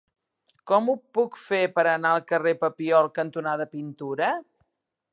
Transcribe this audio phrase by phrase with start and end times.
[0.71, 4.35] Com ho puc fer per anar al carrer Papiol cantonada Pintura?